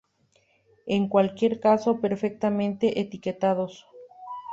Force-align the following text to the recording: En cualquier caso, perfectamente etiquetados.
En 0.87 1.09
cualquier 1.09 1.59
caso, 1.59 1.99
perfectamente 2.01 3.01
etiquetados. 3.01 3.85